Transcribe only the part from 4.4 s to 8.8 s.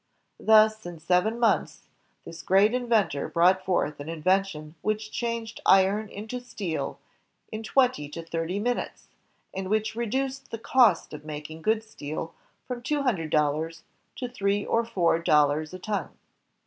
tion which changed iron into steel in twenty to thirty min